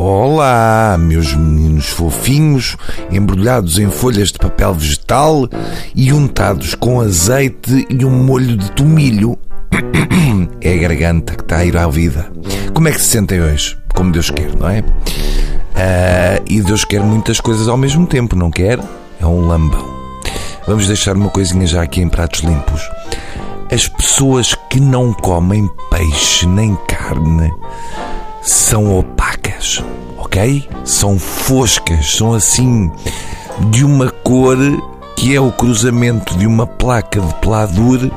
[0.00, 2.76] Olá, meus meninos fofinhos,
[3.10, 5.48] embrulhados em folhas de papel vegetal
[5.92, 9.36] e untados com azeite e um molho de tomilho.
[10.60, 12.30] É a garganta que está a ir à vida.
[12.72, 13.76] Como é que se sentem hoje?
[13.92, 14.84] Como Deus quer, não é?
[15.74, 18.78] Ah, e Deus quer muitas coisas ao mesmo tempo, não quer?
[19.20, 19.84] É um lambão.
[20.64, 22.88] Vamos deixar uma coisinha já aqui em pratos limpos.
[23.72, 27.50] As pessoas que não comem peixe nem carne
[28.42, 29.37] são opacas,
[30.16, 30.68] ok?
[30.84, 32.90] São foscas, são assim
[33.70, 34.56] de uma cor
[35.16, 38.12] que é o cruzamento de uma placa de peladure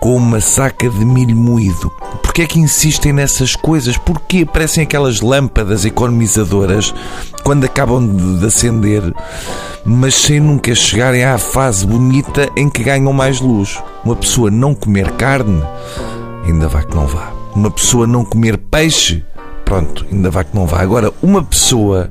[0.00, 1.90] com uma saca de milho moído.
[2.22, 3.96] Porquê é que insistem nessas coisas?
[3.96, 6.94] Porquê parecem aquelas lâmpadas economizadoras
[7.42, 9.02] quando acabam de acender,
[9.84, 13.82] mas sem nunca chegarem à fase bonita em que ganham mais luz?
[14.04, 15.62] Uma pessoa não comer carne,
[16.44, 17.32] ainda vai que não vá.
[17.54, 19.24] Uma pessoa não comer peixe,
[19.68, 20.80] pronto, ainda vai que não vá.
[20.80, 22.10] Agora, uma pessoa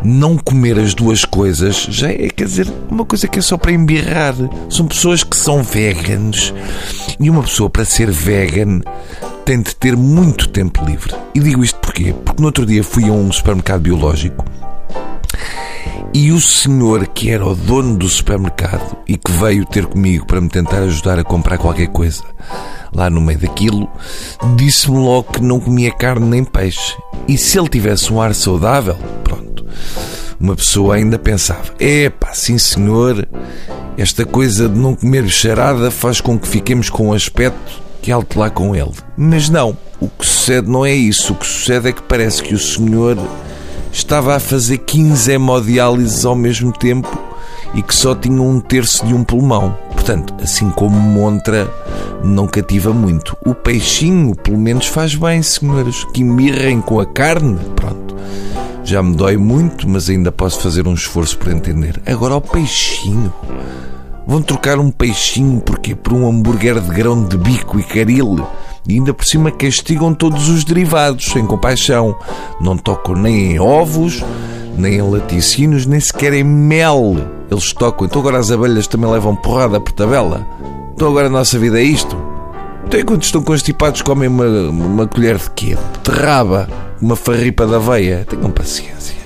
[0.00, 3.72] não comer as duas coisas já é, quer dizer, uma coisa que é só para
[3.72, 4.32] embirrar.
[4.70, 6.54] São pessoas que são veganos
[7.18, 8.80] e uma pessoa para ser vegan
[9.44, 11.12] tem de ter muito tempo livre.
[11.34, 12.14] E digo isto porquê?
[12.24, 14.44] Porque no outro dia fui a um supermercado biológico
[16.14, 20.40] e o senhor que era o dono do supermercado e que veio ter comigo para
[20.40, 22.22] me tentar ajudar a comprar qualquer coisa
[22.94, 23.90] lá no meio daquilo,
[24.54, 26.96] disse-me logo que não comia carne nem peixe.
[27.26, 29.66] E se ele tivesse um ar saudável, pronto,
[30.38, 33.26] uma pessoa ainda pensava: epá, sim senhor,
[33.98, 38.38] esta coisa de não comer bicharada faz com que fiquemos com um aspecto que alto
[38.38, 38.92] lá com ele.
[39.16, 41.32] Mas não, o que sucede não é isso.
[41.32, 43.16] O que sucede é que parece que o senhor
[43.94, 47.08] estava a fazer 15 hemodiálises ao mesmo tempo
[47.74, 49.78] e que só tinha um terço de um pulmão.
[49.92, 51.72] Portanto, assim como montra,
[52.22, 53.36] não cativa muito.
[53.46, 56.04] O peixinho, pelo menos, faz bem, senhores.
[56.12, 58.16] Que mirrem com a carne, pronto.
[58.82, 62.02] Já me dói muito, mas ainda posso fazer um esforço para entender.
[62.04, 63.32] Agora, o peixinho.
[64.26, 65.94] Vão trocar um peixinho porquê?
[65.94, 68.44] Por um hambúrguer de grão de bico e caril.
[68.86, 72.14] E ainda por cima castigam todos os derivados, sem compaixão.
[72.60, 74.22] Não tocam nem em ovos,
[74.76, 77.16] nem em laticínios, nem sequer em mel.
[77.50, 78.06] Eles tocam.
[78.06, 80.46] Então agora as abelhas também levam porrada por tabela.
[80.94, 82.16] Então agora a nossa vida é isto.
[82.86, 85.78] Então enquanto estão constipados comem uma, uma colher de quê?
[86.02, 86.68] De raba.
[87.00, 88.26] Uma farripa da aveia.
[88.28, 89.16] Tenham paciência.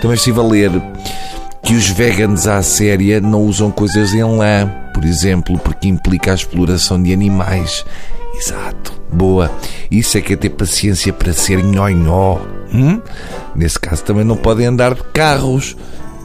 [0.00, 0.70] Também estive a ler
[1.64, 6.34] que os veganos à séria não usam coisas em lã, por exemplo, porque implica a
[6.34, 7.84] exploração de animais.
[8.36, 8.92] Exato.
[9.12, 9.50] Boa.
[9.90, 12.38] Isso é que é ter paciência para ser nhonhó.
[12.72, 13.00] Hum?
[13.54, 15.76] Nesse caso também não podem andar de carros,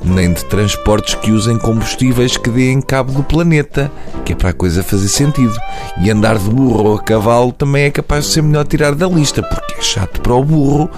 [0.04, 3.92] nem de transportes que usem combustíveis que deem cabo do planeta,
[4.26, 5.56] que é para a coisa fazer sentido.
[6.02, 9.08] E andar de burro ou a cavalo também é capaz de ser melhor tirar da
[9.08, 10.90] lista, porque é chato para o burro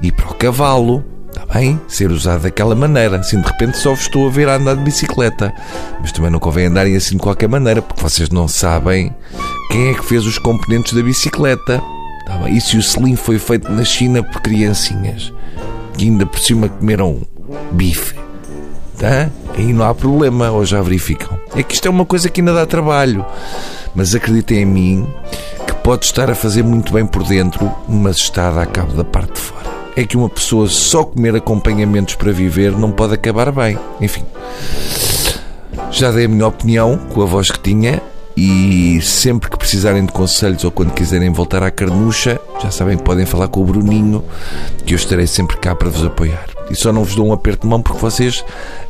[0.00, 1.04] e para o cavalo.
[1.32, 1.80] Está bem?
[1.88, 3.16] Ser usado daquela maneira.
[3.16, 5.52] Assim, de repente só vos estou a ver a andar de bicicleta.
[5.98, 9.14] Mas também não convém andarem assim de qualquer maneira, porque vocês não sabem
[9.70, 11.82] quem é que fez os componentes da bicicleta.
[12.26, 12.56] Tá bem?
[12.56, 15.32] E se o Slim foi feito na China por criancinhas,
[15.96, 17.22] que ainda por cima comeram
[17.72, 18.14] bife,
[18.98, 19.30] tá?
[19.56, 21.38] aí não há problema, ou já verificam.
[21.56, 23.24] É que isto é uma coisa que ainda dá trabalho.
[23.94, 25.06] Mas acreditem em mim
[25.66, 29.04] que pode estar a fazer muito bem por dentro, mas está a dar cabo da
[29.04, 33.50] parte de fora é que uma pessoa só comer acompanhamentos para viver não pode acabar
[33.52, 33.78] bem.
[34.00, 34.24] Enfim,
[35.90, 38.00] já dei a minha opinião com a voz que tinha
[38.36, 43.02] e sempre que precisarem de conselhos ou quando quiserem voltar à carnucha, já sabem que
[43.02, 44.24] podem falar com o Bruninho,
[44.86, 46.61] que eu estarei sempre cá para vos apoiar.
[46.70, 48.44] E só não vos dou um aperto de mão porque vocês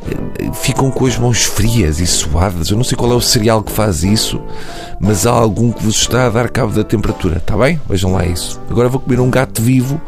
[0.07, 2.69] eh, ficam com as mãos frias e suadas.
[2.69, 4.41] Eu não sei qual é o cereal que faz isso,
[4.99, 7.79] mas há algum que vos está a dar cabo da temperatura, está bem?
[7.89, 8.59] Vejam lá isso.
[8.69, 9.99] Agora vou comer um gato vivo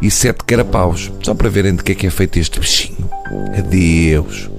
[0.00, 3.08] e sete carapaus, só para verem de que é que é feito este bichinho.
[3.56, 4.50] Adeus.